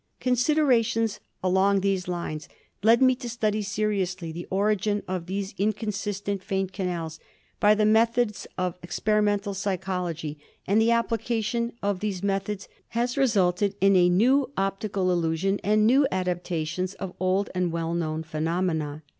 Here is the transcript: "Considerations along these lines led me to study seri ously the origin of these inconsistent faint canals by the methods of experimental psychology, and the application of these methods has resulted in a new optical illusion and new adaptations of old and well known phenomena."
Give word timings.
"Considerations 0.19 1.19
along 1.43 1.81
these 1.81 2.07
lines 2.07 2.49
led 2.81 3.03
me 3.03 3.13
to 3.13 3.29
study 3.29 3.61
seri 3.61 4.01
ously 4.01 4.31
the 4.31 4.47
origin 4.49 5.03
of 5.07 5.27
these 5.27 5.53
inconsistent 5.59 6.41
faint 6.43 6.73
canals 6.73 7.19
by 7.59 7.75
the 7.75 7.85
methods 7.85 8.47
of 8.57 8.79
experimental 8.81 9.53
psychology, 9.53 10.39
and 10.65 10.81
the 10.81 10.89
application 10.89 11.73
of 11.83 11.99
these 11.99 12.23
methods 12.23 12.67
has 12.87 13.15
resulted 13.15 13.75
in 13.79 13.95
a 13.95 14.09
new 14.09 14.49
optical 14.57 15.11
illusion 15.11 15.59
and 15.63 15.85
new 15.85 16.07
adaptations 16.11 16.95
of 16.95 17.13
old 17.19 17.51
and 17.53 17.71
well 17.71 17.93
known 17.93 18.23
phenomena." 18.23 19.03